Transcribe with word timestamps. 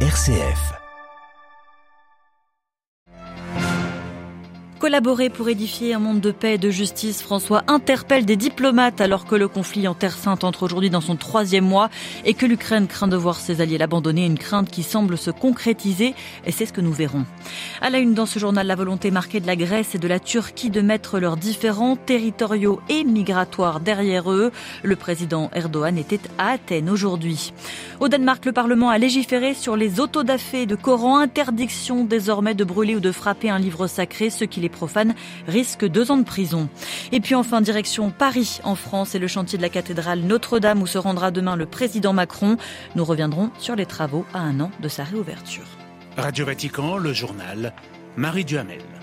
RCF. 0.00 0.85
Collaborer 4.86 5.30
pour 5.30 5.48
édifier 5.48 5.94
un 5.94 5.98
monde 5.98 6.20
de 6.20 6.30
paix 6.30 6.54
et 6.54 6.58
de 6.58 6.70
justice, 6.70 7.20
François 7.20 7.64
interpelle 7.66 8.24
des 8.24 8.36
diplomates 8.36 9.00
alors 9.00 9.26
que 9.26 9.34
le 9.34 9.48
conflit 9.48 9.88
en 9.88 9.94
Terre 9.94 10.16
Sainte 10.16 10.44
entre 10.44 10.62
aujourd'hui 10.62 10.90
dans 10.90 11.00
son 11.00 11.16
troisième 11.16 11.64
mois 11.64 11.90
et 12.24 12.34
que 12.34 12.46
l'Ukraine 12.46 12.86
craint 12.86 13.08
de 13.08 13.16
voir 13.16 13.34
ses 13.34 13.60
alliés 13.60 13.78
l'abandonner, 13.78 14.24
une 14.24 14.38
crainte 14.38 14.70
qui 14.70 14.84
semble 14.84 15.18
se 15.18 15.32
concrétiser 15.32 16.14
et 16.44 16.52
c'est 16.52 16.66
ce 16.66 16.72
que 16.72 16.80
nous 16.80 16.92
verrons. 16.92 17.24
À 17.80 17.90
la 17.90 17.98
une 17.98 18.14
dans 18.14 18.26
ce 18.26 18.38
journal, 18.38 18.64
la 18.64 18.76
volonté 18.76 19.10
marquée 19.10 19.40
de 19.40 19.48
la 19.48 19.56
Grèce 19.56 19.96
et 19.96 19.98
de 19.98 20.06
la 20.06 20.20
Turquie 20.20 20.70
de 20.70 20.82
mettre 20.82 21.18
leurs 21.18 21.36
différends 21.36 21.96
territoriaux 21.96 22.80
et 22.88 23.02
migratoires 23.02 23.80
derrière 23.80 24.30
eux. 24.30 24.52
Le 24.84 24.94
président 24.94 25.50
Erdogan 25.52 25.98
était 25.98 26.20
à 26.38 26.50
Athènes 26.50 26.90
aujourd'hui. 26.90 27.52
Au 27.98 28.06
Danemark, 28.06 28.44
le 28.44 28.52
Parlement 28.52 28.90
a 28.90 28.98
légiféré 28.98 29.54
sur 29.54 29.76
les 29.76 29.98
autodafés 29.98 30.66
de 30.66 30.76
Coran, 30.76 31.18
interdiction 31.18 32.04
désormais 32.04 32.54
de 32.54 32.62
brûler 32.62 32.94
ou 32.94 33.00
de 33.00 33.10
frapper 33.10 33.50
un 33.50 33.58
livre 33.58 33.88
sacré, 33.88 34.30
ce 34.30 34.44
qui 34.44 34.60
les 34.60 34.75
profanes 34.76 35.14
risquent 35.48 35.88
deux 35.88 36.10
ans 36.10 36.18
de 36.18 36.24
prison. 36.24 36.68
Et 37.10 37.20
puis 37.20 37.34
enfin, 37.34 37.60
direction 37.60 38.10
Paris, 38.10 38.60
en 38.62 38.76
France, 38.76 39.14
et 39.14 39.18
le 39.18 39.26
chantier 39.26 39.56
de 39.56 39.62
la 39.62 39.70
cathédrale 39.70 40.20
Notre-Dame 40.20 40.82
où 40.82 40.86
se 40.86 40.98
rendra 40.98 41.30
demain 41.30 41.56
le 41.56 41.66
président 41.66 42.12
Macron. 42.12 42.58
Nous 42.94 43.04
reviendrons 43.04 43.50
sur 43.58 43.74
les 43.74 43.86
travaux 43.86 44.24
à 44.34 44.40
un 44.40 44.60
an 44.60 44.70
de 44.80 44.88
sa 44.88 45.02
réouverture. 45.02 45.66
Radio 46.16 46.46
Vatican, 46.46 46.98
le 46.98 47.12
journal, 47.12 47.72
Marie 48.16 48.44
Duhamel. 48.44 48.95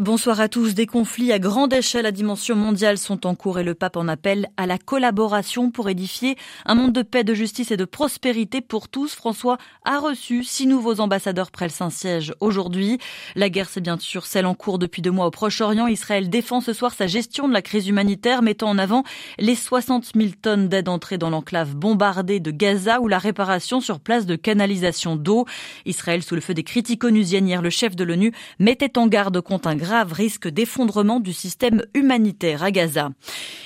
Bonsoir 0.00 0.38
à 0.38 0.48
tous. 0.48 0.74
Des 0.74 0.86
conflits 0.86 1.32
à 1.32 1.40
grande 1.40 1.72
échelle 1.72 2.06
à 2.06 2.12
dimension 2.12 2.54
mondiale 2.54 2.98
sont 2.98 3.26
en 3.26 3.34
cours 3.34 3.58
et 3.58 3.64
le 3.64 3.74
pape 3.74 3.96
en 3.96 4.06
appelle 4.06 4.46
à 4.56 4.64
la 4.64 4.78
collaboration 4.78 5.72
pour 5.72 5.88
édifier 5.88 6.36
un 6.66 6.76
monde 6.76 6.92
de 6.92 7.02
paix, 7.02 7.24
de 7.24 7.34
justice 7.34 7.72
et 7.72 7.76
de 7.76 7.84
prospérité 7.84 8.60
pour 8.60 8.88
tous. 8.88 9.16
François 9.16 9.58
a 9.84 9.98
reçu 9.98 10.44
six 10.44 10.68
nouveaux 10.68 11.00
ambassadeurs 11.00 11.50
près 11.50 11.64
le 11.64 11.72
Saint-Siège 11.72 12.32
aujourd'hui. 12.38 12.98
La 13.34 13.50
guerre, 13.50 13.68
c'est 13.68 13.80
bien 13.80 13.98
sûr 13.98 14.26
celle 14.26 14.46
en 14.46 14.54
cours 14.54 14.78
depuis 14.78 15.02
deux 15.02 15.10
mois 15.10 15.26
au 15.26 15.32
Proche-Orient. 15.32 15.88
Israël 15.88 16.30
défend 16.30 16.60
ce 16.60 16.72
soir 16.72 16.94
sa 16.94 17.08
gestion 17.08 17.48
de 17.48 17.52
la 17.52 17.62
crise 17.62 17.88
humanitaire, 17.88 18.42
mettant 18.42 18.68
en 18.68 18.78
avant 18.78 19.02
les 19.40 19.56
60 19.56 20.12
000 20.14 20.30
tonnes 20.40 20.68
d'aide 20.68 20.88
entrées 20.88 21.18
dans 21.18 21.30
l'enclave 21.30 21.74
bombardée 21.74 22.38
de 22.38 22.52
Gaza 22.52 23.00
ou 23.00 23.08
la 23.08 23.18
réparation 23.18 23.80
sur 23.80 23.98
place 23.98 24.26
de 24.26 24.36
canalisation 24.36 25.16
d'eau. 25.16 25.44
Israël, 25.86 26.22
sous 26.22 26.36
le 26.36 26.40
feu 26.40 26.54
des 26.54 26.62
critiques 26.62 27.02
onusiennes 27.02 27.48
le 27.60 27.70
chef 27.70 27.96
de 27.96 28.04
l'ONU 28.04 28.32
mettait 28.60 28.96
en 28.96 29.08
garde 29.08 29.40
contre 29.40 29.66
un 29.68 29.74
grave 29.88 30.12
risque 30.12 30.48
d'effondrement 30.48 31.18
du 31.18 31.32
système 31.32 31.82
humanitaire 31.94 32.62
à 32.62 32.70
Gaza. 32.70 33.08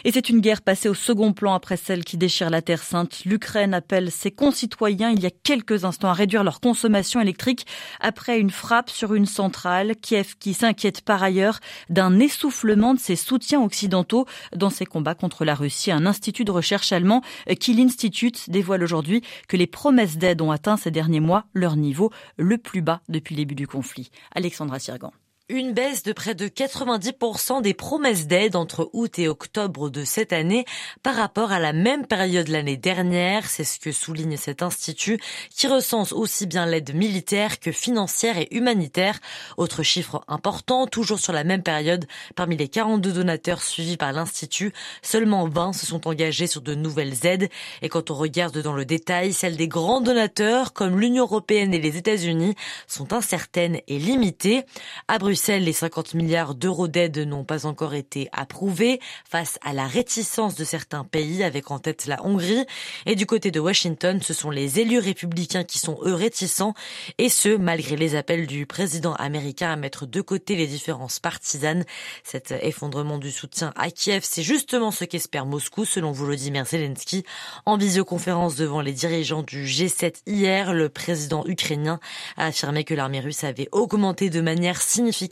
Et 0.05 0.13
c'est 0.13 0.29
une 0.29 0.39
guerre 0.39 0.63
passée 0.63 0.89
au 0.89 0.95
second 0.95 1.33
plan 1.33 1.53
après 1.53 1.77
celle 1.77 2.05
qui 2.05 2.17
déchire 2.17 2.49
la 2.49 2.63
Terre 2.63 2.85
Sainte. 2.85 3.25
L'Ukraine 3.25 3.75
appelle 3.75 4.13
ses 4.13 4.31
concitoyens 4.31 5.11
il 5.11 5.21
y 5.21 5.27
a 5.27 5.33
quelques 5.33 5.85
instants 5.85 6.11
à 6.11 6.13
réduire 6.13 6.45
leur 6.45 6.61
consommation 6.61 7.21
électrique 7.21 7.67
après 7.99 8.39
une 8.39 8.51
frappe 8.51 8.89
sur 8.89 9.15
une 9.15 9.27
centrale. 9.27 9.97
Kiev 10.01 10.37
qui 10.39 10.55
s'inquiète 10.55 11.01
par 11.01 11.25
ailleurs 11.25 11.59
d'un 11.89 12.21
essoufflement 12.21 12.95
de 12.95 13.01
ses 13.01 13.17
soutiens 13.17 13.61
occidentaux 13.61 14.27
dans 14.55 14.71
ses 14.71 14.87
combats 14.87 15.17
contre 15.17 15.45
la 15.45 15.57
Russie. 15.57 15.91
Un 15.91 16.07
institut 16.07 16.45
de 16.45 16.53
recherche 16.53 16.93
allemand, 16.93 17.23
Kiel 17.59 17.81
Institute, 17.81 18.49
dévoile 18.49 18.85
aujourd'hui 18.85 19.23
que 19.49 19.57
les 19.57 19.67
promesses 19.67 20.19
d'aide 20.19 20.41
ont 20.41 20.53
atteint 20.53 20.77
ces 20.77 20.93
derniers 20.93 21.19
mois 21.19 21.47
leur 21.53 21.75
niveau 21.75 22.13
le 22.37 22.59
plus 22.59 22.81
bas 22.81 23.01
depuis 23.09 23.35
le 23.35 23.41
début 23.41 23.57
du 23.57 23.67
conflit. 23.67 24.13
Alexandra 24.37 24.79
Sirgan. 24.79 25.13
Une 25.55 25.75
baisse 25.75 26.03
de 26.03 26.15
près 26.15 26.35
de 26.35 26.49
90% 26.49 27.61
des 27.61 27.75
promesses 27.75 28.27
d'aide 28.27 28.57
entre 28.57 28.89
août 28.95 29.19
et 29.19 29.29
octobre 29.29 29.91
de 29.91 30.03
cette 30.03 30.33
année 30.33 30.65
par 31.03 31.15
rapport 31.15 31.53
à 31.53 31.59
la 31.59 31.75
même 31.75 32.07
période 32.07 32.49
l'année 32.49 32.79
dernière. 32.79 33.45
C'est 33.45 33.65
ce 33.65 33.79
que 33.79 33.93
souligne 33.93 34.39
cet 34.39 34.63
institut 34.63 35.21
qui 35.51 35.67
recense 35.67 36.15
aussi 36.15 36.47
bien 36.47 36.65
l'aide 36.65 36.95
militaire 36.95 37.61
que 37.61 37.71
financière 37.71 38.39
et 38.39 38.49
humanitaire. 38.51 39.21
Autre 39.59 39.83
chiffre 39.83 40.25
important, 40.27 40.87
toujours 40.87 41.19
sur 41.19 41.35
la 41.35 41.45
même 41.45 41.63
période, 41.63 42.07
parmi 42.35 42.57
les 42.57 42.69
42 42.69 43.13
donateurs 43.13 43.61
suivis 43.61 43.99
par 43.99 44.15
l'institut, 44.15 44.73
seulement 45.03 45.47
20 45.47 45.75
se 45.75 45.85
sont 45.85 46.09
engagés 46.09 46.47
sur 46.47 46.63
de 46.63 46.75
nouvelles 46.75 47.27
aides. 47.27 47.51
Et 47.83 47.91
quand 47.91 48.11
on 48.11 48.15
regarde 48.15 48.57
dans 48.63 48.73
le 48.73 48.87
détail, 48.87 49.35
celles 49.35 49.59
des 49.59 49.69
grands 49.69 50.01
donateurs 50.01 50.73
comme 50.73 50.99
l'Union 50.99 51.25
européenne 51.25 51.75
et 51.75 51.79
les 51.79 51.99
États-Unis 51.99 52.55
sont 52.87 53.13
incertaines 53.13 53.81
et 53.87 53.99
limitées. 53.99 54.65
À 55.09 55.19
Bruxelles, 55.19 55.42
les 55.49 55.73
50 55.73 56.15
milliards 56.15 56.55
d'euros 56.55 56.89
d'aide 56.89 57.19
n'ont 57.19 57.45
pas 57.45 57.67
encore 57.67 57.95
été 57.95 58.29
approuvés 58.33 59.01
face 59.29 59.59
à 59.63 59.73
la 59.73 59.87
réticence 59.87 60.55
de 60.55 60.65
certains 60.65 61.05
pays, 61.05 61.43
avec 61.43 61.71
en 61.71 61.79
tête 61.79 62.07
la 62.07 62.25
Hongrie. 62.25 62.65
Et 63.07 63.17
du 63.17 63.27
côté 63.27 63.51
de 63.51 63.59
Washington, 63.59 64.21
ce 64.23 64.35
sont 64.35 64.51
les 64.51 64.79
élus 64.79 64.99
républicains 64.99 65.65
qui 65.65 65.79
sont 65.79 65.99
eux 66.05 66.15
réticents, 66.15 66.75
et 67.19 67.29
ce, 67.29 67.57
malgré 67.57 67.97
les 67.97 68.15
appels 68.15 68.47
du 68.47 68.67
président 68.67 69.15
américain 69.15 69.73
à 69.73 69.77
mettre 69.77 70.07
de 70.07 70.21
côté 70.21 70.55
les 70.55 70.67
différences 70.67 71.19
partisanes. 71.19 71.85
Cet 72.23 72.53
effondrement 72.63 73.19
du 73.19 73.31
soutien 73.31 73.73
à 73.77 73.91
Kiev, 73.91 74.23
c'est 74.25 74.43
justement 74.43 74.91
ce 74.91 75.05
qu'espère 75.05 75.47
Moscou, 75.47 75.85
selon 75.85 76.13
Volodymyr 76.13 76.67
Zelensky. 76.67 77.25
En 77.67 77.77
visioconférence 77.77 78.55
devant 78.55 78.81
les 78.81 78.93
dirigeants 78.93 79.43
du 79.43 79.65
G7 79.65 80.23
hier, 80.27 80.73
le 80.73 80.89
président 80.89 81.45
ukrainien 81.47 81.99
a 82.37 82.47
affirmé 82.47 82.85
que 82.85 82.95
l'armée 82.95 83.21
russe 83.21 83.45
avait 83.45 83.69
augmenté 83.73 84.31
de 84.31 84.41
manière 84.41 84.81
significative 84.81 85.32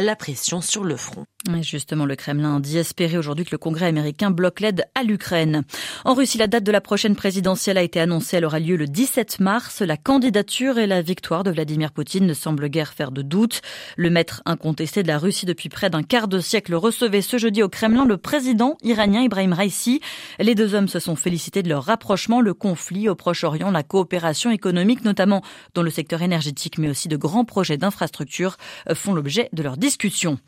la 0.00 0.16
pression 0.16 0.60
sur 0.60 0.84
le 0.84 0.96
front. 0.96 1.26
Justement, 1.62 2.06
le 2.06 2.16
Kremlin 2.16 2.58
dit 2.58 2.78
espérer 2.78 3.16
aujourd'hui 3.16 3.44
que 3.44 3.52
le 3.52 3.58
Congrès 3.58 3.86
américain 3.86 4.30
bloque 4.30 4.60
l'aide 4.60 4.84
à 4.94 5.04
l'Ukraine. 5.04 5.62
En 6.04 6.14
Russie, 6.14 6.38
la 6.38 6.48
date 6.48 6.64
de 6.64 6.72
la 6.72 6.80
prochaine 6.80 7.14
présidentielle 7.14 7.78
a 7.78 7.82
été 7.82 8.00
annoncée. 8.00 8.36
Elle 8.36 8.44
aura 8.44 8.58
lieu 8.58 8.76
le 8.76 8.86
17 8.86 9.38
mars. 9.38 9.80
La 9.80 9.96
candidature 9.96 10.78
et 10.78 10.86
la 10.86 11.02
victoire 11.02 11.44
de 11.44 11.50
Vladimir 11.50 11.92
Poutine 11.92 12.26
ne 12.26 12.34
semblent 12.34 12.68
guère 12.68 12.92
faire 12.92 13.12
de 13.12 13.22
doute. 13.22 13.62
Le 13.96 14.10
maître 14.10 14.42
incontesté 14.44 15.02
de 15.02 15.08
la 15.08 15.18
Russie 15.18 15.46
depuis 15.46 15.68
près 15.68 15.88
d'un 15.88 16.02
quart 16.02 16.26
de 16.26 16.40
siècle 16.40 16.74
recevait 16.74 17.22
ce 17.22 17.38
jeudi 17.38 17.62
au 17.62 17.68
Kremlin 17.68 18.04
le 18.04 18.16
président 18.16 18.76
iranien 18.82 19.22
Ibrahim 19.22 19.52
Raisi. 19.52 20.00
Les 20.40 20.54
deux 20.54 20.74
hommes 20.74 20.88
se 20.88 20.98
sont 20.98 21.16
félicités 21.16 21.62
de 21.62 21.68
leur 21.68 21.84
rapprochement, 21.84 22.40
le 22.40 22.54
conflit 22.54 23.08
au 23.08 23.14
Proche-Orient, 23.14 23.70
la 23.70 23.82
coopération 23.84 24.50
économique, 24.50 25.04
notamment 25.04 25.42
dans 25.74 25.82
le 25.82 25.90
secteur 25.90 26.22
énergétique, 26.22 26.78
mais 26.78 26.88
aussi 26.88 27.08
de 27.08 27.16
grands 27.16 27.44
projets 27.44 27.76
d'infrastructures 27.76 28.56
font 28.94 29.14
l'objet 29.14 29.48
de 29.52 29.62
leur 29.62 29.76
discussion. 29.76 30.38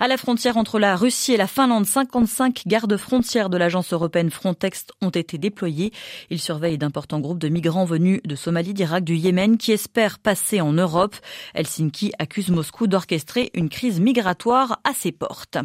À 0.00 0.08
la 0.08 0.16
frontière 0.16 0.45
entre 0.54 0.78
la 0.78 0.94
Russie 0.94 1.32
et 1.32 1.36
la 1.36 1.48
Finlande, 1.48 1.86
55 1.86 2.62
gardes 2.66 2.96
frontières 2.96 3.50
de 3.50 3.56
l'agence 3.56 3.92
européenne 3.92 4.30
Frontex 4.30 4.86
ont 5.02 5.10
été 5.10 5.38
déployés. 5.38 5.92
Ils 6.30 6.40
surveillent 6.40 6.78
d'importants 6.78 7.18
groupes 7.18 7.40
de 7.40 7.48
migrants 7.48 7.84
venus 7.84 8.20
de 8.24 8.36
Somalie, 8.36 8.72
d'Irak, 8.72 9.02
du 9.02 9.16
Yémen 9.16 9.58
qui 9.58 9.72
espèrent 9.72 10.20
passer 10.20 10.60
en 10.60 10.72
Europe. 10.72 11.16
Helsinki 11.54 12.12
accuse 12.20 12.50
Moscou 12.50 12.86
d'orchestrer 12.86 13.50
une 13.54 13.68
crise 13.68 13.98
migratoire 13.98 14.78
à 14.84 14.92
ses 14.94 15.10
portes. 15.10 15.58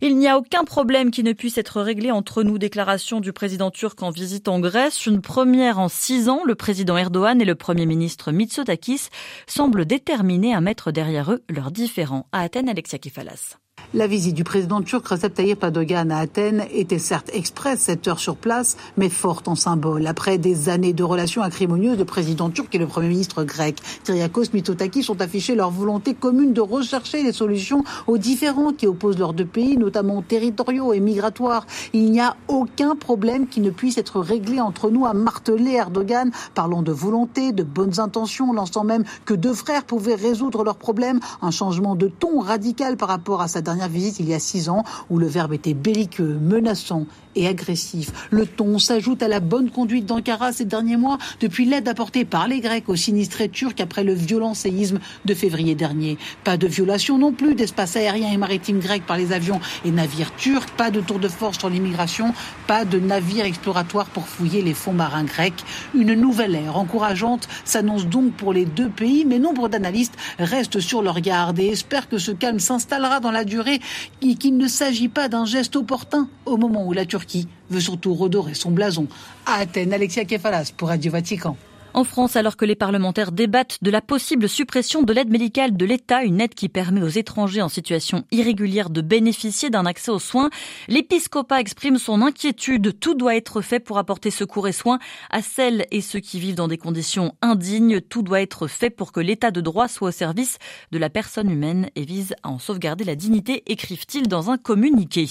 Il 0.00 0.16
n'y 0.16 0.28
a 0.28 0.38
aucun 0.38 0.62
problème 0.62 1.10
qui 1.10 1.24
ne 1.24 1.32
puisse 1.32 1.58
être 1.58 1.80
réglé 1.80 2.12
entre 2.12 2.44
nous. 2.44 2.58
Déclaration 2.58 3.18
du 3.18 3.32
président 3.32 3.72
turc 3.72 4.00
en 4.00 4.10
visite 4.10 4.46
en 4.46 4.60
Grèce. 4.60 5.06
Une 5.06 5.22
première 5.22 5.80
en 5.80 5.88
six 5.88 6.28
ans. 6.28 6.42
Le 6.44 6.54
président 6.54 6.96
Erdogan 6.96 7.40
et 7.40 7.44
le 7.44 7.56
premier 7.56 7.86
ministre 7.86 8.30
Mitsotakis 8.30 9.08
semblent 9.48 9.86
déterminés 9.86 10.54
à 10.54 10.60
mettre 10.60 10.92
derrière 10.92 11.32
eux 11.32 11.42
leurs 11.48 11.72
différends. 11.72 12.28
À 12.30 12.42
Athènes, 12.42 12.68
Alexia 12.68 12.98
Kefalas. 12.98 13.56
La 13.96 14.08
visite 14.08 14.34
du 14.34 14.42
président 14.42 14.82
turc 14.82 15.06
Recep 15.06 15.32
Tayyip 15.32 15.62
Erdogan 15.62 16.10
à 16.10 16.18
Athènes 16.18 16.64
était 16.72 16.98
certes 16.98 17.30
express, 17.32 17.78
cette 17.78 18.08
heure 18.08 18.18
sur 18.18 18.34
place, 18.34 18.76
mais 18.96 19.08
forte 19.08 19.46
en 19.46 19.54
symbole. 19.54 20.08
Après 20.08 20.36
des 20.36 20.68
années 20.68 20.92
de 20.92 21.04
relations 21.04 21.42
acrimonieuses, 21.42 21.96
le 21.96 22.04
président 22.04 22.50
turc 22.50 22.74
et 22.74 22.78
le 22.78 22.88
premier 22.88 23.06
ministre 23.06 23.44
grec 23.44 23.80
Kyriakos 24.02 24.46
Mitsotakis 24.52 25.06
ont 25.10 25.20
affiché 25.20 25.54
leur 25.54 25.70
volonté 25.70 26.12
commune 26.12 26.52
de 26.52 26.60
rechercher 26.60 27.22
les 27.22 27.30
solutions 27.30 27.84
aux 28.08 28.18
différends 28.18 28.72
qui 28.72 28.88
opposent 28.88 29.16
leurs 29.16 29.32
deux 29.32 29.44
pays, 29.44 29.76
notamment 29.76 30.22
territoriaux 30.22 30.92
et 30.92 30.98
migratoires. 30.98 31.64
Il 31.92 32.10
n'y 32.10 32.20
a 32.20 32.34
aucun 32.48 32.96
problème 32.96 33.46
qui 33.46 33.60
ne 33.60 33.70
puisse 33.70 33.96
être 33.96 34.18
réglé 34.18 34.60
entre 34.60 34.90
nous, 34.90 35.06
a 35.06 35.14
martelé 35.14 35.74
Erdogan, 35.74 36.32
parlant 36.56 36.82
de 36.82 36.90
volonté, 36.90 37.52
de 37.52 37.62
bonnes 37.62 38.00
intentions, 38.00 38.52
lançant 38.52 38.82
même 38.82 39.04
que 39.24 39.34
deux 39.34 39.54
frères 39.54 39.84
pouvaient 39.84 40.16
résoudre 40.16 40.64
leurs 40.64 40.78
problèmes. 40.78 41.20
Un 41.42 41.52
changement 41.52 41.94
de 41.94 42.08
ton 42.08 42.40
radical 42.40 42.96
par 42.96 43.06
rapport 43.06 43.40
à 43.40 43.46
sa 43.46 43.60
dernière 43.60 43.83
il 44.18 44.28
y 44.28 44.34
a 44.34 44.38
six 44.38 44.68
ans 44.68 44.84
où 45.10 45.18
le 45.18 45.26
verbe 45.26 45.52
était 45.52 45.74
belliqueux, 45.74 46.38
menaçant 46.40 47.06
et 47.36 47.46
agressif. 47.46 48.10
Le 48.30 48.46
ton 48.46 48.78
s'ajoute 48.78 49.22
à 49.22 49.28
la 49.28 49.40
bonne 49.40 49.70
conduite 49.70 50.06
d'Ankara 50.06 50.52
ces 50.52 50.64
derniers 50.64 50.96
mois 50.96 51.18
depuis 51.40 51.64
l'aide 51.64 51.88
apportée 51.88 52.24
par 52.24 52.48
les 52.48 52.60
Grecs 52.60 52.88
aux 52.88 52.96
sinistrés 52.96 53.48
turcs 53.48 53.80
après 53.80 54.04
le 54.04 54.14
violent 54.14 54.54
séisme 54.54 54.98
de 55.24 55.34
février 55.34 55.74
dernier. 55.74 56.18
Pas 56.44 56.56
de 56.56 56.66
violation 56.66 57.18
non 57.18 57.32
plus 57.32 57.54
d'espace 57.54 57.96
aérien 57.96 58.30
et 58.30 58.36
maritime 58.36 58.78
grec 58.78 59.04
par 59.06 59.16
les 59.16 59.32
avions 59.32 59.60
et 59.84 59.90
navires 59.90 60.34
turcs, 60.36 60.70
pas 60.76 60.90
de 60.90 61.00
tour 61.00 61.18
de 61.18 61.28
force 61.28 61.58
sur 61.58 61.70
l'immigration, 61.70 62.32
pas 62.66 62.84
de 62.84 62.98
navires 62.98 63.44
exploratoires 63.44 64.06
pour 64.06 64.28
fouiller 64.28 64.62
les 64.62 64.74
fonds 64.74 64.92
marins 64.92 65.24
grecs. 65.24 65.64
Une 65.94 66.14
nouvelle 66.14 66.54
ère 66.54 66.76
encourageante 66.76 67.48
s'annonce 67.64 68.06
donc 68.06 68.32
pour 68.32 68.52
les 68.52 68.64
deux 68.64 68.88
pays, 68.88 69.24
mais 69.24 69.38
nombre 69.38 69.68
d'analystes 69.68 70.16
restent 70.38 70.80
sur 70.80 71.02
leur 71.02 71.20
garde 71.20 71.58
et 71.58 71.68
espèrent 71.68 72.08
que 72.08 72.18
ce 72.18 72.30
calme 72.30 72.60
s'installera 72.60 73.20
dans 73.20 73.30
la 73.30 73.44
durée 73.44 73.80
et 74.22 74.34
qu'il 74.36 74.56
ne 74.56 74.68
s'agit 74.68 75.08
pas 75.08 75.28
d'un 75.28 75.44
geste 75.44 75.76
opportun 75.76 76.28
au 76.46 76.56
moment 76.56 76.86
où 76.86 76.92
la 76.92 77.06
Turquie 77.06 77.23
Turquie 77.24 77.48
veut 77.70 77.80
surtout 77.80 78.14
redorer 78.14 78.52
son 78.52 78.70
blason. 78.70 79.06
À 79.46 79.54
Athènes, 79.54 79.94
Alexia 79.94 80.26
Kefalas 80.26 80.72
pour 80.76 80.88
Radio 80.88 81.10
Vatican. 81.10 81.56
En 81.94 82.02
France, 82.02 82.34
alors 82.34 82.56
que 82.56 82.64
les 82.64 82.74
parlementaires 82.74 83.30
débattent 83.30 83.78
de 83.80 83.90
la 83.90 84.00
possible 84.00 84.48
suppression 84.48 85.04
de 85.04 85.12
l'aide 85.12 85.30
médicale 85.30 85.76
de 85.76 85.84
l'État, 85.84 86.24
une 86.24 86.40
aide 86.40 86.52
qui 86.52 86.68
permet 86.68 87.00
aux 87.00 87.08
étrangers 87.08 87.62
en 87.62 87.68
situation 87.68 88.24
irrégulière 88.32 88.90
de 88.90 89.00
bénéficier 89.00 89.70
d'un 89.70 89.86
accès 89.86 90.10
aux 90.10 90.18
soins, 90.18 90.50
l'épiscopat 90.88 91.60
exprime 91.60 91.98
son 91.98 92.20
inquiétude. 92.20 92.98
Tout 92.98 93.14
doit 93.14 93.36
être 93.36 93.60
fait 93.60 93.78
pour 93.78 93.98
apporter 93.98 94.32
secours 94.32 94.66
et 94.66 94.72
soins 94.72 94.98
à 95.30 95.40
celles 95.40 95.86
et 95.92 96.00
ceux 96.00 96.18
qui 96.18 96.40
vivent 96.40 96.56
dans 96.56 96.66
des 96.66 96.78
conditions 96.78 97.36
indignes. 97.42 98.00
Tout 98.00 98.22
doit 98.22 98.42
être 98.42 98.66
fait 98.66 98.90
pour 98.90 99.12
que 99.12 99.20
l'État 99.20 99.52
de 99.52 99.60
droit 99.60 99.86
soit 99.86 100.08
au 100.08 100.12
service 100.12 100.58
de 100.90 100.98
la 100.98 101.10
personne 101.10 101.48
humaine 101.48 101.90
et 101.94 102.04
vise 102.04 102.34
à 102.42 102.50
en 102.50 102.58
sauvegarder 102.58 103.04
la 103.04 103.14
dignité, 103.14 103.62
écrivent-ils 103.70 104.26
dans 104.26 104.50
un 104.50 104.58
communiqué. 104.58 105.28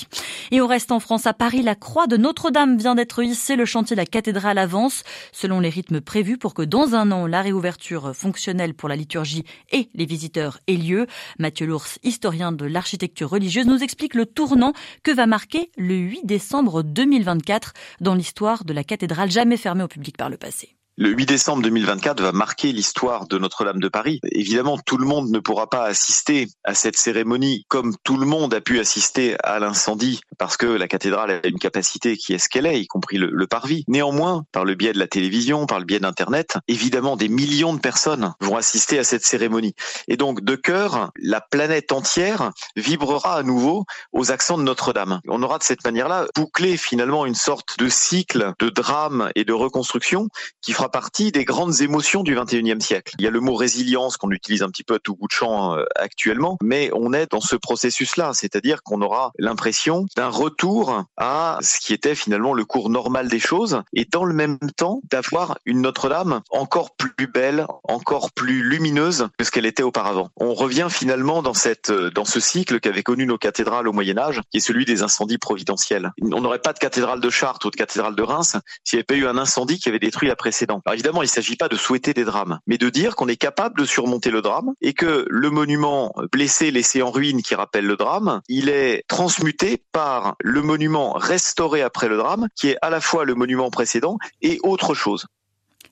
Et 0.52 0.62
on 0.62 0.68
reste 0.68 0.92
en 0.92 1.00
France, 1.00 1.28
à 1.28 1.34
Paris, 1.34 1.62
la 1.62 1.76
croix 1.76 2.08
de 2.08 2.18
Notre-Dame 2.18 2.78
vient 2.78 2.96
d'être 2.96 3.24
hissée. 3.24 3.56
Le 3.56 3.66
chantier 3.66 3.96
de 3.96 4.02
la 4.02 4.06
cathédrale 4.06 4.58
avance 4.58 5.04
selon 5.32 5.60
les 5.60 5.70
rythmes 5.70 6.02
prévus 6.02 6.38
pour 6.38 6.54
que 6.54 6.62
dans 6.62 6.96
un 6.96 7.12
an, 7.12 7.28
la 7.28 7.42
réouverture 7.42 8.16
fonctionnelle 8.16 8.74
pour 8.74 8.90
la 8.90 8.96
liturgie 8.96 9.44
et 9.72 9.90
les 9.94 10.06
visiteurs 10.06 10.60
ait 10.68 10.74
lieu. 10.76 11.08
Mathieu 11.40 11.66
Lours, 11.66 11.88
historien 12.04 12.52
de 12.52 12.66
l'architecture 12.66 13.30
religieuse, 13.30 13.68
nous 13.68 13.84
explique 13.84 14.16
le 14.16 14.26
tournant 14.26 14.74
que 15.04 15.12
va 15.12 15.28
marquer 15.28 15.72
le 15.78 15.96
8 15.96 16.26
décembre 16.26 16.84
2024 16.84 17.74
dans 18.02 18.16
l'histoire 18.16 18.66
de 18.66 18.74
la 18.74 18.84
cathédrale 18.84 19.32
jamais 19.32 19.58
fermée 19.58 19.84
au 19.84 19.88
public 19.88 20.18
par 20.18 20.30
le 20.30 20.38
passé. 20.38 20.73
Le 20.96 21.10
8 21.10 21.26
décembre 21.26 21.64
2024 21.64 22.22
va 22.22 22.32
marquer 22.34 22.72
l'histoire 22.72 23.28
de 23.28 23.40
Notre-Dame 23.40 23.80
de 23.80 23.88
Paris. 23.88 24.20
Évidemment, 24.32 24.78
tout 24.78 24.98
le 24.98 25.08
monde 25.08 25.32
ne 25.32 25.40
pourra 25.40 25.68
pas 25.68 25.86
assister 25.86 26.48
à 26.64 26.76
cette 26.76 26.98
cérémonie 26.98 27.66
comme 27.68 27.96
tout 28.04 28.16
le 28.16 28.28
monde 28.28 28.54
a 28.54 28.62
pu 28.62 28.80
assister 28.80 29.36
à 29.44 29.58
l'incendie 29.58 30.22
parce 30.38 30.56
que 30.56 30.68
la 30.68 30.88
cathédrale 30.88 31.32
a 31.32 31.48
une 31.48 31.58
capacité 31.58 32.16
qui 32.16 32.34
est 32.34 32.38
ce 32.38 32.48
qu'elle 32.48 32.68
est, 32.68 32.80
y 32.80 32.86
compris 32.86 33.18
le, 33.18 33.48
parvis. 33.48 33.86
Néanmoins, 33.88 34.46
par 34.52 34.66
le 34.66 34.76
biais 34.76 34.94
de 34.94 35.00
la 35.00 35.08
télévision, 35.08 35.66
par 35.66 35.80
le 35.80 35.86
biais 35.86 36.00
d'Internet, 36.00 36.60
évidemment, 36.68 37.16
des 37.16 37.28
millions 37.28 37.74
de 37.74 37.80
personnes 37.80 38.36
vont 38.40 38.56
assister 38.56 39.00
à 39.00 39.04
cette 39.04 39.26
cérémonie. 39.26 39.74
Et 40.08 40.16
donc, 40.16 40.42
de 40.42 40.56
cœur, 40.56 41.10
la 41.16 41.42
planète 41.42 41.92
entière 41.92 42.52
vibrera 42.76 43.38
à 43.38 43.42
nouveau 43.42 43.86
aux 44.12 44.32
accents 44.32 44.60
de 44.60 44.64
Notre-Dame. 44.64 45.22
On 45.28 45.42
aura 45.42 45.58
de 45.58 45.64
cette 45.64 45.84
manière-là 45.84 46.28
bouclé 46.36 46.78
finalement 46.78 47.26
une 47.26 47.34
sorte 47.34 47.80
de 47.80 47.90
cycle 47.90 48.54
de 48.60 48.70
drame 48.70 49.32
et 49.34 49.44
de 49.44 49.54
reconstruction 49.54 50.28
qui 50.62 50.72
fera 50.72 50.83
partie 50.90 51.32
des 51.32 51.46
grandes 51.46 51.82
émotions 51.82 52.24
du 52.24 52.36
21e 52.36 52.80
siècle. 52.80 53.14
Il 53.20 53.24
y 53.24 53.28
a 53.28 53.32
le 53.32 53.40
mot 53.40 53.56
résilience 53.56 54.18
qu'on 54.18 54.32
utilise 54.32 54.64
un 54.64 54.70
petit 54.70 54.84
peu 54.84 54.96
à 54.96 55.00
tout 55.00 55.16
bout 55.16 55.28
de 55.28 55.32
champ 55.32 55.78
euh, 55.78 55.84
actuellement, 55.96 56.58
mais 56.62 56.90
on 56.94 57.14
est 57.14 57.32
dans 57.32 57.42
ce 57.42 57.56
processus-là, 57.56 58.32
c'est-à-dire 58.34 58.84
qu'on 58.84 59.02
aura 59.02 59.32
l'impression 59.38 60.06
d'un 60.16 60.30
retour 60.30 61.04
à 61.18 61.60
ce 61.62 61.80
qui 61.80 61.94
était 61.94 62.16
finalement 62.16 62.54
le 62.54 62.66
cours 62.66 62.90
normal 62.90 63.28
des 63.28 63.40
choses, 63.40 63.82
et 63.94 64.06
dans 64.06 64.26
le 64.26 64.34
même 64.34 64.58
temps 64.76 65.02
d'avoir 65.12 65.58
une 65.66 65.82
Notre-Dame 65.82 66.42
encore 66.52 66.96
plus 66.96 67.28
belle, 67.28 67.66
encore 67.84 68.32
plus 68.32 68.64
lumineuse 68.64 69.30
que 69.38 69.46
ce 69.46 69.52
qu'elle 69.52 69.66
était 69.66 69.84
auparavant. 69.84 70.30
On 70.38 70.54
revient 70.54 70.88
finalement 70.90 71.42
dans 71.42 71.54
cette 71.54 71.90
euh, 71.90 72.10
dans 72.12 72.26
ce 72.26 72.40
cycle 72.40 72.80
qu'avaient 72.80 73.04
connu 73.04 73.26
nos 73.26 73.38
cathédrales 73.38 73.88
au 73.88 73.94
Moyen 73.94 74.18
Âge, 74.18 74.42
qui 74.52 74.58
est 74.58 74.62
celui 74.62 74.86
des 74.86 75.04
incendies 75.04 75.38
providentiels. 75.38 76.12
On 76.22 76.42
n'aurait 76.42 76.60
pas 76.60 76.74
de 76.74 76.80
cathédrale 76.80 77.20
de 77.20 77.30
Chartres 77.30 77.68
ou 77.68 77.72
de 77.72 77.76
cathédrale 77.76 78.16
de 78.16 78.24
Reims 78.24 78.58
s'il 78.84 78.98
n'y 78.98 79.00
avait 79.00 79.04
pas 79.04 79.16
eu 79.16 79.28
un 79.28 79.38
incendie 79.38 79.80
qui 79.80 79.90
avait 79.90 80.00
détruit 80.00 80.28
la 80.28 80.36
précédente. 80.36 80.73
Alors 80.86 80.94
évidemment, 80.94 81.22
il 81.22 81.26
ne 81.26 81.30
s'agit 81.30 81.56
pas 81.56 81.70
de 81.70 81.76
souhaiter 81.76 82.14
des 82.14 82.24
drames, 82.24 82.60
mais 82.68 82.78
de 82.78 82.90
dire 82.90 83.16
qu'on 83.16 83.28
est 83.28 83.38
capable 83.38 83.80
de 83.80 83.86
surmonter 83.86 84.32
le 84.32 84.42
drame 84.42 84.74
et 84.82 84.94
que 84.94 85.26
le 85.30 85.50
monument 85.50 86.14
blessé, 86.32 86.72
laissé 86.72 87.02
en 87.02 87.12
ruine 87.12 87.42
qui 87.42 87.56
rappelle 87.56 87.86
le 87.86 87.98
drame, 87.98 88.42
il 88.48 88.70
est 88.70 89.04
transmuté 89.08 89.84
par 89.92 90.36
le 90.40 90.62
monument 90.62 91.14
restauré 91.14 91.82
après 91.82 92.08
le 92.08 92.18
drame, 92.18 92.48
qui 92.56 92.70
est 92.70 92.78
à 92.82 92.90
la 92.90 93.02
fois 93.02 93.26
le 93.26 93.36
monument 93.36 93.70
précédent 93.70 94.18
et 94.42 94.60
autre 94.64 94.94
chose. 94.94 95.28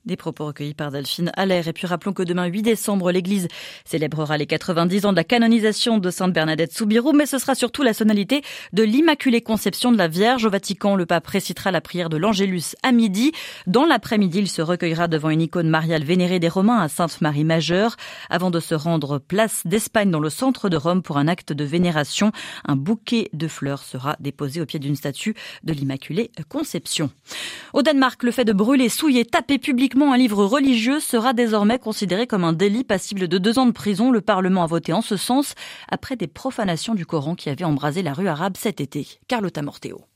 Des 0.03 0.15
propos 0.15 0.48
recueillis 0.48 0.74
par 0.74 0.89
Delphine 0.89 1.31
Allaire. 1.38 1.68
Et 1.68 1.74
puis 1.74 1.86
rappelons 1.86 2.13
que 2.13 2.24
demain 2.24 2.45
8 2.45 2.63
décembre, 2.63 3.12
l'Église 3.12 3.48
célébrera 3.86 4.36
les 4.36 4.48
90 4.48 5.06
ans 5.06 5.12
de 5.12 5.18
la 5.18 5.24
canonisation 5.24 6.00
de 6.00 6.09
Sainte 6.09 6.33
Bernadette 6.33 6.74
Soubirou, 6.74 7.13
mais 7.13 7.27
ce 7.27 7.38
sera 7.38 7.53
surtout 7.53 7.83
la 7.83 7.94
sonalité 7.94 8.42
de 8.74 8.81
l'Immaculée 8.81 9.42
Conception 9.42 9.92
de 9.92 10.00
la 10.00 10.07
Vierge. 10.07 10.44
Au 10.45 10.50
Vatican, 10.50 10.95
le 10.95 11.06
pape 11.06 11.27
récitera 11.27 11.69
la 11.69 11.81
prière 11.81 12.09
de 12.09 12.18
l'Angélus 12.18 12.75
à 12.81 12.92
midi. 12.92 13.31
Dans 13.68 13.86
l'après-midi, 13.86 14.39
il 14.39 14.50
se 14.50 14.63
recueillera 14.63 15.07
devant 15.07 15.30
une 15.30 15.42
icône 15.42 15.69
mariale 15.69 16.03
vénérée 16.03 16.39
des 16.39 16.50
Romains 16.50 16.80
à 16.80 16.89
Sainte-Marie 16.89 17.44
Majeure, 17.44 17.95
avant 18.31 18.50
de 18.50 18.59
se 18.59 18.74
rendre 18.74 19.19
place 19.19 19.62
d'Espagne 19.65 20.09
dans 20.09 20.19
le 20.19 20.31
centre 20.31 20.69
de 20.69 20.77
Rome 20.77 21.03
pour 21.03 21.19
un 21.19 21.27
acte 21.27 21.53
de 21.53 21.63
vénération. 21.63 22.31
Un 22.65 22.75
bouquet 22.75 23.30
de 23.33 23.48
fleurs 23.48 23.83
sera 23.83 24.15
déposé 24.19 24.62
au 24.62 24.65
pied 24.65 24.80
d'une 24.80 24.95
statue 24.95 25.36
de 25.63 25.74
l'Immaculée 25.74 26.31
Conception. 26.50 27.12
Au 27.74 27.83
Danemark, 27.83 28.24
le 28.24 28.31
fait 28.31 28.45
de 28.45 28.53
brûler, 28.53 28.89
souiller, 28.89 29.25
taper 29.25 29.59
un 29.99 30.17
livre 30.17 30.45
religieux 30.45 30.99
sera 30.99 31.33
désormais 31.33 31.79
considéré 31.79 32.25
comme 32.27 32.43
un 32.43 32.53
délit 32.53 32.83
passible 32.83 33.27
de 33.27 33.38
deux 33.38 33.59
ans 33.59 33.65
de 33.65 33.71
prison. 33.71 34.11
Le 34.11 34.21
Parlement 34.21 34.63
a 34.63 34.67
voté 34.67 34.93
en 34.93 35.01
ce 35.01 35.17
sens 35.17 35.53
après 35.89 36.15
des 36.15 36.27
profanations 36.27 36.95
du 36.95 37.05
Coran 37.05 37.35
qui 37.35 37.49
avaient 37.49 37.65
embrasé 37.65 38.01
la 38.01 38.13
rue 38.13 38.27
arabe 38.27 38.55
cet 38.57 38.81
été. 38.81 39.07
Carlotta 39.27 39.61
Morteo. 39.61 40.11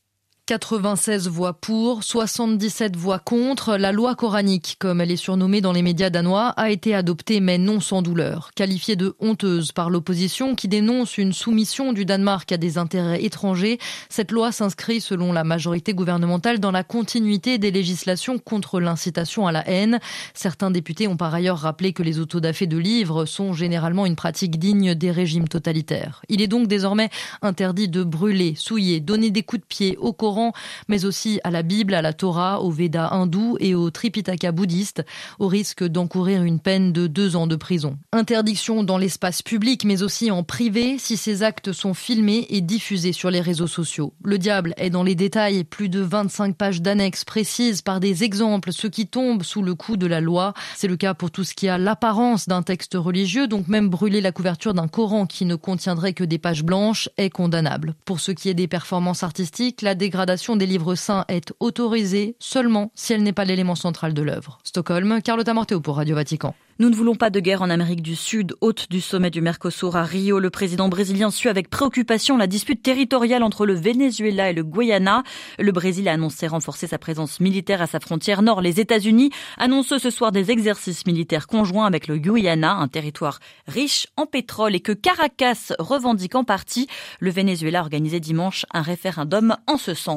96 0.48 1.28
voix 1.28 1.54
pour, 1.54 2.04
77 2.04 2.96
voix 2.96 3.18
contre. 3.18 3.78
La 3.78 3.92
loi 3.92 4.14
coranique, 4.14 4.76
comme 4.78 5.02
elle 5.02 5.10
est 5.10 5.16
surnommée 5.16 5.60
dans 5.60 5.72
les 5.72 5.82
médias 5.82 6.12
danois, 6.12 6.50
a 6.50 6.70
été 6.70 6.94
adoptée 6.94 7.40
mais 7.40 7.58
non 7.58 7.80
sans 7.80 8.04
douleur. 8.04 8.52
Qualifiée 8.56 8.96
de 8.96 9.16
honteuse 9.20 9.72
par 9.72 9.90
l'opposition 9.90 10.54
qui 10.54 10.68
dénonce 10.68 11.18
une 11.18 11.34
soumission 11.34 11.94
du 11.94 12.06
Danemark 12.06 12.52
à 12.52 12.58
des 12.58 12.78
intérêts 12.78 13.24
étrangers, 13.24 13.80
cette 14.10 14.32
loi 14.32 14.52
s'inscrit 14.52 15.02
selon 15.02 15.34
la 15.34 15.44
majorité 15.44 15.96
gouvernementale 15.96 16.60
dans 16.60 16.70
la 16.70 16.84
continuité 16.84 17.58
des 17.58 17.72
législations 17.72 18.38
contre 18.38 18.80
l'incitation 18.80 19.48
à 19.48 19.52
la 19.52 19.68
haine. 19.68 20.00
Certains 20.36 20.70
députés 20.70 21.08
ont 21.08 21.18
par 21.18 21.34
ailleurs 21.34 21.58
rappelé 21.58 21.92
que 21.92 22.04
les 22.04 22.20
autodafés 22.20 22.68
de 22.68 22.78
livres 22.78 23.26
sont 23.26 23.54
généralement 23.54 24.06
une 24.06 24.16
pratique 24.16 24.60
digne 24.60 24.94
des 24.94 25.10
régimes 25.10 25.48
totalitaires. 25.48 26.22
Il 26.30 26.44
est 26.44 26.48
donc 26.48 26.68
désormais 26.68 27.10
interdit 27.42 27.88
de 27.90 28.04
brûler, 28.04 28.54
souiller, 28.56 29.00
donner 29.00 29.32
des 29.32 29.42
coups 29.42 29.64
de 29.64 29.68
pied 29.68 29.98
au 29.98 30.14
Coran 30.36 30.54
mais 30.88 31.06
aussi 31.06 31.40
à 31.44 31.52
la 31.52 31.64
Bible, 31.64 31.94
à 31.94 32.02
la 32.02 32.14
Torah, 32.14 32.62
au 32.62 32.70
Veda 32.70 33.14
hindou 33.14 33.58
et 33.60 33.74
au 33.74 33.90
Tripitaka 33.90 34.52
bouddhiste, 34.52 35.06
au 35.40 35.48
risque 35.48 35.84
d'encourir 35.84 36.44
une 36.44 36.60
peine 36.60 36.92
de 36.92 37.08
deux 37.08 37.36
ans 37.36 37.48
de 37.48 37.56
prison. 37.56 37.98
Interdiction 38.12 38.84
dans 38.84 38.98
l'espace 38.98 39.42
public, 39.42 39.86
mais 39.86 40.04
aussi 40.04 40.32
en 40.32 40.44
privé, 40.44 40.98
si 40.98 41.16
ces 41.16 41.44
actes 41.44 41.72
sont 41.72 41.94
filmés 41.94 42.48
et 42.50 42.62
diffusés 42.62 43.14
sur 43.14 43.32
les 43.32 43.40
réseaux 43.40 43.68
sociaux. 43.68 44.14
Le 44.24 44.38
diable 44.38 44.74
est 44.78 44.90
dans 44.90 45.04
les 45.04 45.16
détails, 45.16 45.64
plus 45.64 45.90
de 45.90 46.02
25 46.02 46.56
pages 46.56 46.82
d'annexes 46.82 47.24
précises 47.24 47.82
par 47.82 48.00
des 48.00 48.24
exemples, 48.24 48.74
ce 48.74 48.88
qui 48.88 49.08
tombe 49.08 49.44
sous 49.44 49.62
le 49.62 49.74
coup 49.74 49.96
de 49.96 50.08
la 50.08 50.20
loi. 50.20 50.54
C'est 50.76 50.88
le 50.88 50.98
cas 50.98 51.14
pour 51.14 51.32
tout 51.32 51.44
ce 51.44 51.54
qui 51.54 51.70
a 51.70 51.78
l'apparence 51.78 52.48
d'un 52.48 52.62
texte 52.62 52.96
religieux, 52.96 53.48
donc 53.48 53.68
même 53.68 53.90
brûler 53.90 54.22
la 54.22 54.32
couverture 54.32 54.74
d'un 54.74 54.88
Coran 54.88 55.26
qui 55.26 55.46
ne 55.46 55.56
contiendrait 55.56 56.14
que 56.14 56.24
des 56.24 56.40
pages 56.40 56.64
blanches 56.64 57.10
est 57.18 57.30
condamnable. 57.30 57.96
Pour 58.04 58.20
ce 58.20 58.32
qui 58.32 58.50
est 58.50 58.54
des 58.54 58.68
performances 58.68 59.24
artistiques, 59.24 59.82
la 59.82 59.96
dégradation 59.96 60.25
des 60.26 60.66
livres 60.66 60.96
saints 60.96 61.26
est 61.28 61.54
autorisée 61.60 62.36
seulement 62.40 62.92
si 62.96 63.14
elle 63.14 63.24
n'est 63.24 63.34
pas 63.34 63.46
l'élément 63.46 63.76
central 63.76 64.14
de 64.14 64.22
l'œuvre. 64.22 64.60
Stockholm, 64.64 65.22
Carlotta 65.22 65.54
Morteo 65.54 65.80
pour 65.80 65.98
Radio 65.98 66.16
Vatican. 66.16 66.56
Nous 66.78 66.90
ne 66.90 66.96
voulons 66.96 67.16
pas 67.16 67.30
de 67.30 67.40
guerre 67.40 67.62
en 67.62 67.70
Amérique 67.70 68.02
du 68.02 68.18
Sud. 68.18 68.54
Hôte 68.60 68.88
du 68.90 69.00
sommet 69.00 69.30
du 69.30 69.40
Mercosur 69.40 69.96
à 69.96 70.04
Rio, 70.04 70.40
le 70.40 70.50
président 70.50 70.90
brésilien 70.90 71.32
suit 71.32 71.48
avec 71.48 71.70
préoccupation 71.70 72.36
la 72.36 72.48
dispute 72.48 72.84
territoriale 72.84 73.44
entre 73.44 73.66
le 73.66 73.74
Venezuela 73.76 74.50
et 74.50 74.54
le 74.54 74.66
Guyana. 74.66 75.24
Le 75.58 75.72
Brésil 75.72 76.10
a 76.10 76.12
annoncé 76.12 76.48
renforcer 76.48 76.88
sa 76.88 76.98
présence 76.98 77.40
militaire 77.40 77.82
à 77.82 77.88
sa 77.88 78.02
frontière 78.02 78.42
nord. 78.42 78.60
Les 78.60 78.82
États-Unis 78.82 79.32
annoncent 79.58 79.98
ce 79.98 80.10
soir 80.10 80.34
des 80.34 80.52
exercices 80.52 81.06
militaires 81.06 81.48
conjoints 81.48 81.86
avec 81.86 82.10
le 82.10 82.18
Guyana, 82.18 82.74
un 82.74 82.90
territoire 82.90 83.40
riche 83.68 84.08
en 84.18 84.26
pétrole 84.26 84.76
et 84.76 84.82
que 84.82 84.92
Caracas 84.92 85.72
revendique 85.80 86.36
en 86.36 86.44
partie. 86.44 86.88
Le 87.22 87.32
Venezuela 87.32 87.80
a 87.80 87.84
organisé 87.84 88.20
dimanche 88.20 88.66
un 88.74 88.82
référendum 88.82 89.56
en 89.66 89.78
ce 89.78 89.94
sens. 89.94 90.15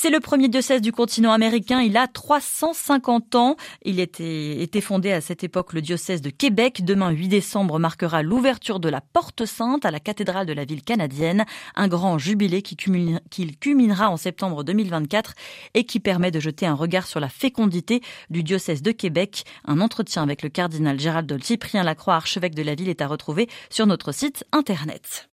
C'est 0.00 0.10
le 0.10 0.20
premier 0.20 0.48
diocèse 0.48 0.80
du 0.80 0.92
continent 0.92 1.32
américain. 1.32 1.80
Il 1.80 1.96
a 1.96 2.06
350 2.06 3.34
ans. 3.34 3.56
Il 3.82 3.98
était, 3.98 4.80
fondé 4.80 5.10
à 5.10 5.20
cette 5.20 5.42
époque 5.42 5.72
le 5.72 5.82
diocèse 5.82 6.22
de 6.22 6.30
Québec. 6.30 6.84
Demain, 6.84 7.10
8 7.10 7.26
décembre, 7.26 7.80
marquera 7.80 8.22
l'ouverture 8.22 8.78
de 8.78 8.88
la 8.88 9.00
Porte 9.00 9.44
Sainte 9.44 9.84
à 9.84 9.90
la 9.90 9.98
cathédrale 9.98 10.46
de 10.46 10.52
la 10.52 10.64
ville 10.64 10.82
canadienne. 10.82 11.44
Un 11.74 11.88
grand 11.88 12.16
jubilé 12.16 12.62
qui, 12.62 12.76
culminera 12.76 14.08
en 14.08 14.16
septembre 14.16 14.62
2024 14.62 15.34
et 15.74 15.82
qui 15.82 15.98
permet 15.98 16.30
de 16.30 16.38
jeter 16.38 16.66
un 16.66 16.74
regard 16.74 17.08
sur 17.08 17.18
la 17.18 17.28
fécondité 17.28 18.00
du 18.30 18.44
diocèse 18.44 18.82
de 18.82 18.92
Québec. 18.92 19.44
Un 19.64 19.80
entretien 19.80 20.22
avec 20.22 20.42
le 20.42 20.48
cardinal 20.48 21.00
Gérald 21.00 21.42
Cyprien 21.42 21.82
Lacroix, 21.82 22.14
archevêque 22.14 22.54
de 22.54 22.62
la 22.62 22.76
ville, 22.76 22.88
est 22.88 23.02
à 23.02 23.08
retrouver 23.08 23.48
sur 23.68 23.86
notre 23.86 24.12
site 24.12 24.44
internet. 24.52 25.26